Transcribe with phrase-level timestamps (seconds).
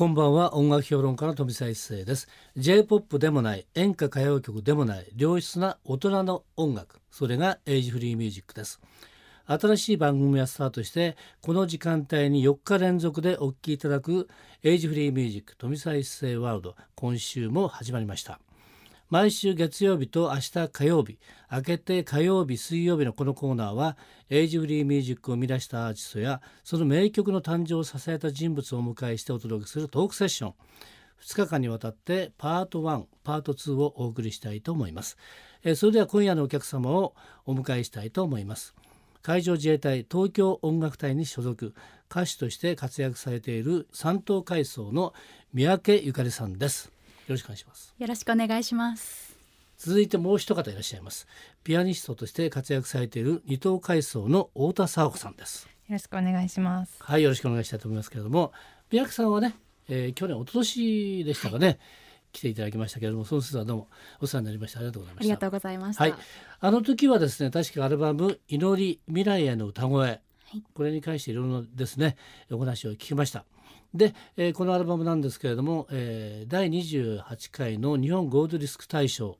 [0.00, 0.54] こんばんは。
[0.54, 2.26] 音楽評論家の富澤一誠です。
[2.56, 7.02] J-POP でもない演歌歌謡曲でもない良質な大人の音楽。
[7.10, 8.80] それがエイジフリーミュージックです。
[9.44, 14.26] 新しい番組がスタートしてこの時間帯に4日連続でお聴きいただく
[14.62, 16.76] エイジフリーミュージック富澤一誠ワールド。
[16.94, 18.40] 今週も始まりました。
[19.10, 21.18] 毎週月曜日と明日火曜日
[21.50, 23.96] 明けて火曜日水曜日のこのコーナーは
[24.30, 30.54] エイジフリーミュージックを生み出したアーティストやその名曲の誕生を支えた人物をお迎えしてお届けするトークセッション。
[31.24, 35.18] 2日間にわたってパート1パート2をお送りしたいと思います。
[35.64, 38.76] えそれでは今夜のお客様をお迎えしたいと思います。
[39.22, 41.74] 海上自衛隊東京音楽隊に所属。
[42.08, 45.14] 歌手として活躍されている三等階層の
[45.52, 46.92] 三宅ゆかりさんです。
[47.30, 47.94] ろしくお願いします。
[47.98, 49.36] よろしくお願いします。
[49.78, 51.26] 続いてもう一方いらっしゃいます。
[51.64, 55.66] ピアニストとして活躍されている二等階層の太田沙子さんです。
[55.88, 56.96] よろしくお願いします。
[57.00, 58.52] はいよろしくお願いしたいと思いますけれども。
[58.90, 59.54] 三宅さんはね、
[59.88, 61.78] えー、去年一昨年でしたかね、はい、
[62.32, 63.88] 来ていただきましたけれどもその説はどうも
[64.20, 65.24] お世話になりましたありがとうございました。
[65.24, 66.04] ありがとうございました。
[66.04, 66.14] はい。
[66.60, 70.20] あの時はですね確かアルバム祈り未来への歌声、
[70.74, 72.16] これに関していろいろですね
[72.50, 73.44] お話を聞きました
[73.94, 79.38] で、えー、このアルバムなんですけれども、えー、第28回の日本ゴールドディスク大賞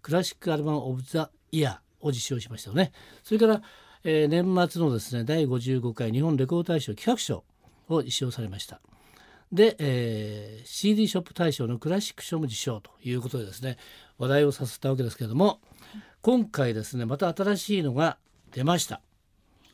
[0.00, 2.92] クラシックアルバム・オブ・ザ・イヤーを受賞しましたよね。
[3.22, 3.62] それから、
[4.04, 7.44] えー、年末のですね第55回日本レコード大賞企画賞
[7.88, 8.80] を受賞されました。
[9.52, 13.76] で、えー、CD ショップ大賞のクラシック賞も受賞ということでですね
[14.18, 15.60] 話題をさせたわけですけれども
[16.22, 18.16] 今回ですねまた新しいのが
[18.52, 19.02] 出ました。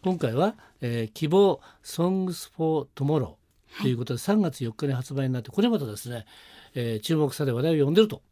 [0.04, 3.34] 今回は、えー、希望 Songs for Tomorrow
[3.82, 6.24] ということで3月4日に発売になってこれまたですね、
[6.74, 8.22] えー、注目され話題を呼んでると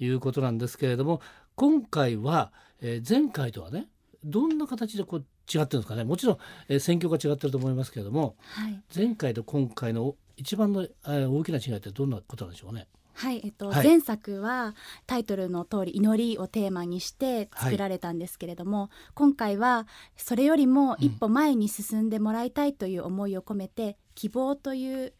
[0.00, 1.20] いうことなんですけれども
[1.54, 3.86] 今回は、えー、前回とはね
[4.24, 12.88] どんな形でこう違ってるんですかねもちろん、えー、選挙が違ってると思いますけれども、はい、前回と今回の一番の、えー、大きな違いってどんなことなんでしょうね？
[13.14, 14.74] はい、えっと、はい、前作は
[15.06, 19.86] タイトルの通り祈りをテーマにして作られたんですけれども、はい、今回は
[20.16, 25.12] それよりも一歩前に進んでもらいたいという思いを込めて、うん、希望という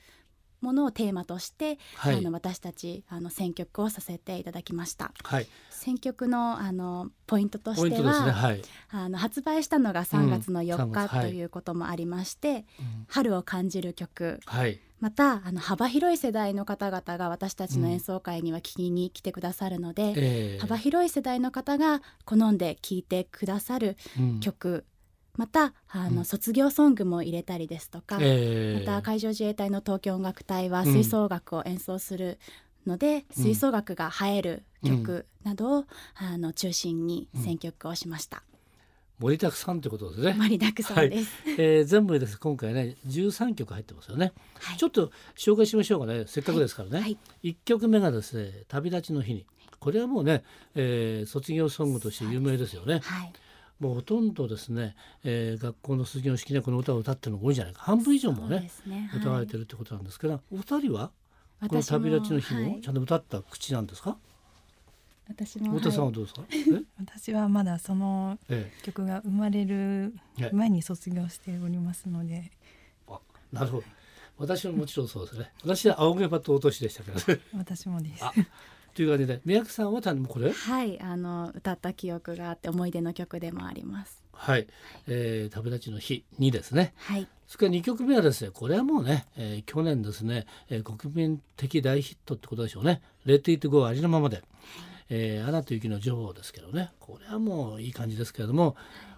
[0.64, 5.12] ものをテーマとして、はい、あの私たちあの選曲をさせていただきました。
[5.22, 12.64] はい、選曲のあのポイントとしては、ねはい、あの発売したのが3月の4日、うん、ということもありまして、はい、
[13.08, 14.40] 春を感じる曲、
[15.00, 20.56] またあの幅広い世代の方々が私たちの演奏会には聴きに来てくださるので、うんえ。
[20.56, 23.98] ー、幅広い世代の方が好んで聴いてくださる
[24.40, 24.86] 曲、
[25.36, 32.38] またあの、卒業ソングも入れたりですとか、えー、また海上自衛隊の東京音楽隊は吹奏楽を演奏する
[32.86, 35.84] ので、うん、吹奏楽が映える曲などを、うん、
[36.16, 38.42] あの中心に選曲をしました。
[39.20, 40.34] 盛りだくさんということですね。
[40.34, 41.30] 盛りだくさんです。
[41.44, 42.38] はい、えー、全部です。
[42.38, 46.24] 今回ね13曲入ってますよね、はい、ちょっと紹介しましょうかね。
[46.26, 47.00] せっかくですからね。
[47.00, 49.46] はい、1曲目がですね旅立ちの日に。
[49.80, 50.42] これはもうね、
[50.74, 53.00] えー、卒業ソングとして有名ですよね。
[53.02, 53.32] はい
[53.84, 57.82] もうほとんどですね、えー、学校の卒業式でこの歌を歌ってるのが多いんじゃないか。
[57.82, 59.08] 半分以上もね、ね。
[59.12, 61.10] はい、歌われてるってことなんですけどお二人は
[61.68, 64.16] この旅立ちの日もちゃんと歌った口なんですか、
[65.28, 66.42] 私も太田さんはどうですか、
[66.98, 68.38] 私はまだその
[68.82, 70.14] 曲が生まれる
[70.52, 72.50] 前に卒業しておりますので、
[73.08, 73.18] あ
[73.52, 73.84] なるほど。
[74.36, 75.52] 私ももちろんそうですね。
[75.62, 78.24] 私は青毛羽と落としでしたけど私もです
[78.94, 79.40] という感じで。
[79.44, 80.52] 宮城さんはこれ？
[80.52, 84.22] はいあの歌った記憶があって思い出の曲でもあります。
[84.32, 84.66] はい、
[85.06, 86.94] えー、旅立ちの日にですね。
[86.96, 87.28] はい。
[87.46, 93.02] それから2曲目はですね、これはもうね、えー、去年ですね、えー、国民的大ヒットってことでしょうね。
[93.26, 94.42] レッドイットゴーありのままで、
[95.08, 98.76] えー、アナと雪の女王ですけどね、これはもういい感じですけれども、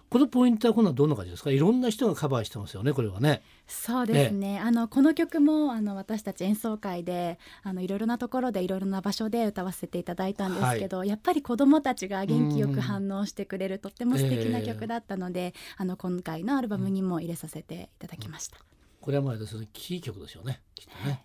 [0.09, 1.51] このポイントは今度はどんな感じですか？
[1.51, 3.41] いろんな人がカバーしてますよねこれはね。
[3.67, 18.63] そうですね、ええ、あのこの曲もあの私たち演奏会であのいろいろなところでいろいろな場所で歌わせていただいたんですけど、はい、やっぱり子どもたちが元気よく反応してくれるとっても素敵な曲だったので、えあの今回のアルバムにも入れさせていただきました、うん、
[19.01, 21.21] これはまあですねキー曲ですよねきっとね、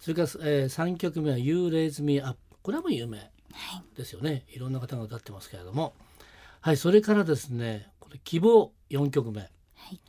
[0.00, 3.30] それから、えー、3曲目は「You Raise Me Up」これはもう有名
[3.94, 5.92] ですよね、はい、いろんな方が歌ってますけれども
[6.64, 7.90] はいそれからですね
[8.24, 9.46] 希望4曲目、は
[9.92, 10.00] い、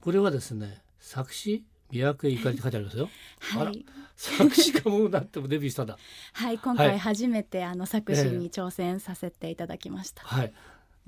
[0.00, 3.08] これはですね作詞三宅ゆかりって書いてありますよ。
[3.40, 3.84] はい。
[4.14, 5.98] 作詞家もなってもデビューしたんだ。
[6.32, 10.22] はい、今回初めて、はい、あの作詞に挑戦させていただきました。
[10.22, 10.52] えー、はい。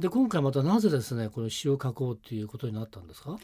[0.00, 3.38] で今回またなぜですねこの詩を書こうっていうことになったんですか？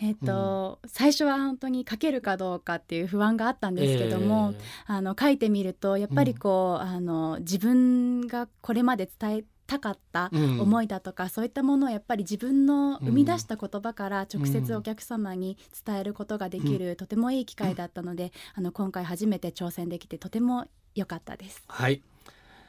[0.00, 21.62] えーと、うん、最初は本当に書けるかどうかっていう不安があったんですけども、えー、あの書いてみるとやっぱりこう、うん、あの自分がこれまで伝えたかった思いだとか、うん、そういったものをやっぱり自分の生み出した言葉から直接お客様に伝えることができる、うん、とてもいい機会だったので、あの今回初めて挑戦できてとても良かったです。
[21.68, 22.02] はい。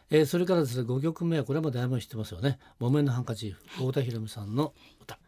[0.10, 5.20] えー、それからですね5曲目はこれもだいぶ知ってますよね「木綿のハンカチーフ」太田裕美さんの歌。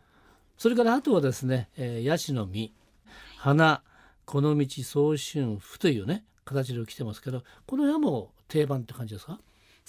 [0.58, 2.72] それからあとはですね「えー、ヤシの実」
[3.38, 3.84] 「花」
[4.26, 9.40] 「この道早春譜」というね形で来てますけどこの辺も定番って感じですか？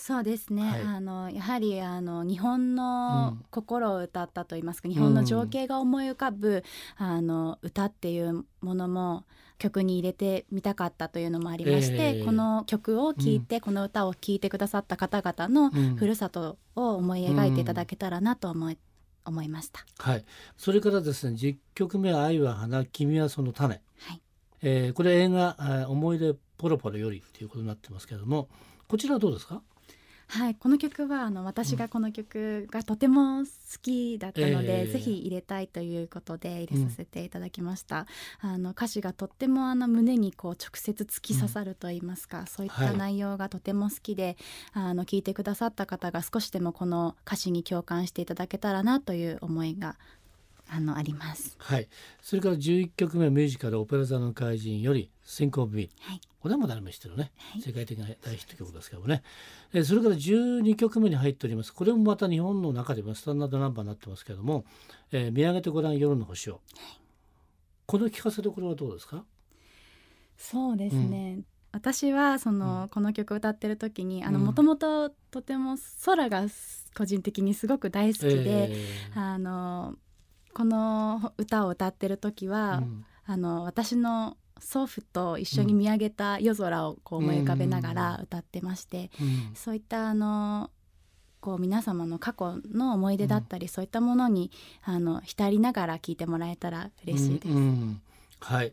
[0.00, 6.64] そうですね、はい、あのやはりあの日本の心を歌ったといいますか、うん、日本の情景が思い浮かぶ、
[6.96, 9.24] あの歌っていうものも
[9.58, 18.78] 曲に入れてみたかったというのもありまして、えー、この曲を聴いて、うん、この歌を聴いてくださった方々のふるさとを思い描いていただけたらなと思い,、
[19.26, 19.84] 思いました。
[19.98, 20.24] はい、
[20.56, 24.22] それからですね10曲目は「愛は花君はその種」はい。
[24.62, 28.48] えー、これ映画「思い出ポロポロより」ということになってますけれども
[28.88, 29.62] こちらはどうですか？
[30.30, 33.50] はいこの曲はあの私がこの曲がとても好
[33.82, 38.06] きだったので、うん、ぜひ入れたいということで入れさせていただきました、
[38.44, 44.36] うん、あの歌詞がとってもあの胸にこう直接突き刺さると言いますか、うん、そういった内容がとても好きで、
[44.72, 49.96] はい、あの聞いてくださった方が少しでもこの歌詞に共感していただけたらなという思いが
[50.72, 51.56] あのあります。
[51.58, 51.88] はい。
[52.22, 55.90] それから11曲目ミュージカルオペラ座の怪人より Think of Me。
[56.00, 56.20] はい。
[56.40, 59.22] これはも誰も知ってるね、はい、世界的な大ヒット曲ですけどもね。
[59.74, 61.72] えそれから12曲目に入っております。
[61.74, 64.64] これもまた日本の中でもスタンダードナンバーになってますけども、
[65.12, 66.54] えー、見上げてごらん夜の星を。
[66.54, 66.60] はい、
[67.86, 69.24] この聞かせどころはどうですか？
[70.38, 71.34] そうですね。
[71.38, 76.46] うん私はその、うん、この曲を歌ってる時にもともととても空が
[76.96, 79.94] 個人的にすごく大好きで、えー、あの
[80.52, 90.70] この歌を歌ってる時は、うん、あの私の祖父と一緒に見上げた夜空をこう思い浮かべながら歌ってまして、うん、そういったあの
[91.40, 94.50] こう皆様の過去の思い出だったり、うん、そういったものに
[94.82, 97.54] あの浸りながら聞いてもらえたら嬉しいです。
[98.40, 98.72] はい、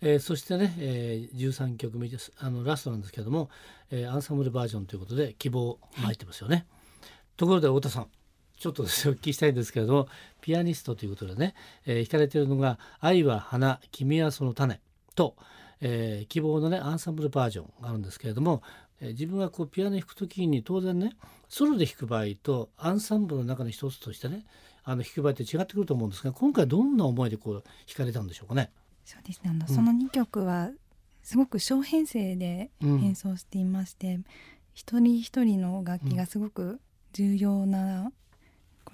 [0.00, 3.50] えー、そしてね、えー、13曲目ですあのラストなんですけども、
[3.90, 6.56] えー、アンサンブルバージョンということで希望入ってますよね。
[6.56, 6.66] はい、
[7.36, 8.08] ところで太田さん
[8.58, 10.08] ちょっとお聞きしたいんですけれども
[10.40, 11.54] ピアニストということでね、
[11.86, 14.80] えー、弾かれているのが「愛は花君はその種」
[15.14, 15.36] と、
[15.80, 18.62] えー、希望のねアンサンブルバージョンがあるんですけれども、
[19.00, 21.16] えー、自分がこうピアノ弾く時に当然ね
[21.48, 24.44] ソロで弾く場合とアンサンブルの中の一つとしてね
[24.84, 28.70] あの弾く場合って違ってくると思うんですが今回どんな思いでこう弾かれたんでしょうかね？
[29.04, 29.50] そうですね。
[29.50, 30.70] あの、うん、その2曲は
[31.22, 34.24] すごく小編成で演奏していまして、うん、
[34.74, 36.80] 一人一人の楽器がすごく
[37.12, 38.12] 重要な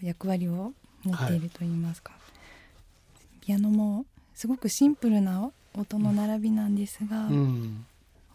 [0.00, 0.72] 役割を
[1.02, 7.87] 持っているといいますか、はい、ピアノもすごくシンプルな音の並びなんですが、うん、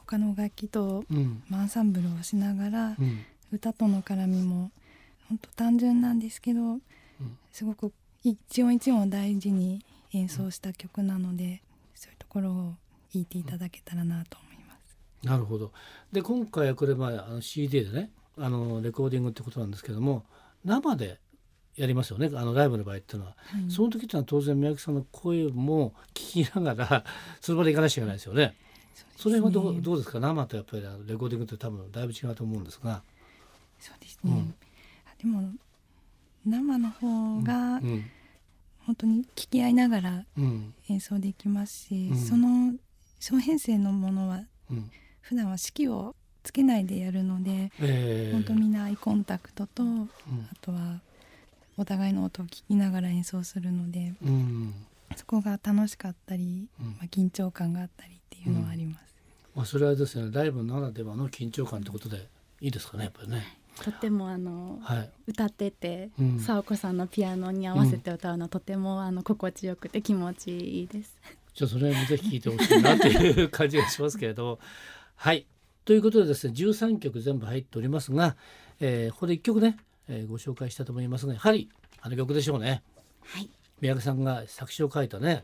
[0.06, 1.04] 他の楽器と
[1.52, 4.72] アンサンブルをしながら、うん、歌との絡みも
[5.30, 6.80] 本当単純なんですけど、
[7.52, 7.92] すごく
[8.24, 9.84] 一音一音を大事に
[10.14, 11.62] 演奏した曲なので、
[11.96, 12.54] そういうところを
[13.14, 15.28] 弾いていただけたらなと思います。
[15.28, 15.72] なるほど。
[16.12, 20.26] で今回はこれ、まあ、あの CD でねあのレコーディングってことなんですけども
[20.64, 21.20] 生で
[21.76, 22.30] やりますよね。
[22.34, 27.06] あのライブの場合っていうのは、はい、その時っていうのは当然三宅さんの声も聞きながら
[27.42, 28.56] その場で行かなきゃいけないですよね。
[29.18, 30.20] それはどうどうですか？
[30.20, 33.04] 生とやっぱりレコーディングって多分だいぶ違うと思うんですが。
[33.80, 34.56] そうですね、うん、
[35.18, 35.52] でも
[36.46, 37.82] 生の方が
[38.86, 40.26] 本当に聞き合いながら
[40.90, 42.74] 演奏できますし、うん、その
[43.20, 44.90] 小編成のものは、うん、
[45.22, 50.08] 普段は指揮をつけないでやるので、えー、本当みんなアイコンタクトと、あ
[50.62, 51.02] とは
[51.78, 54.74] お互いの音を聞きながら演奏するので、うん、
[55.16, 59.16] そこが楽しかったり、まあ、緊張感があったりっていうのはあります。
[59.56, 62.28] まあ、それはですねライブならではの緊張感ってことで
[62.60, 63.58] いいですかねやっぱりね。
[63.82, 71.18] とってもあの、はい、歌ってて、うん、佐和子さんのピアノに合わせて歌うのは、とてもあの心地よくて気持ちいいです。
[71.54, 74.60] じゃあそれもぜひ聴いてほしいなっていう感じがしますけれど
[75.16, 75.46] はい。
[75.86, 78.36] ということでですね13曲全部入っておりますが、
[78.80, 79.78] えー、ここで1曲ね
[80.08, 81.70] えー、ご紹介したと思いますがやはり
[82.02, 82.84] あの曲でしょうね。
[83.22, 83.50] はい、
[83.82, 85.44] 三宅さんが作詞を書いたね、はい、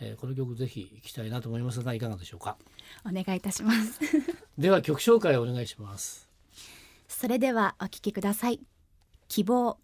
[0.00, 2.56] えー、この曲ぜひ聴きたいなと思いますがいかがでしょうか？
[3.04, 4.00] お願いいたします。
[4.58, 6.28] では曲紹介をお願いします。
[7.08, 8.60] それではお聴きください。
[9.28, 9.78] 希望。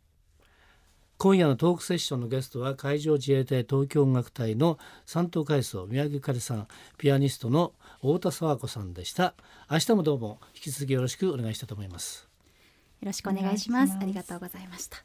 [1.19, 9.35] 今夜のトークセッションのゲストは海上自衛隊東京音楽隊の三等海曹宮城かりさんピアニストの太田沢子さんでした
[9.69, 12.28] 明日もどうも引き続きよろしくお願いしたいと思いますよ
[13.07, 13.97] ろしくお願いします。
[14.01, 14.99] ありがとうございました。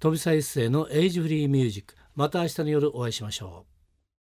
[0.00, 1.94] 飛び一世のエイジフリーミュージック。
[2.14, 3.77] また明日の夜お会いしましょう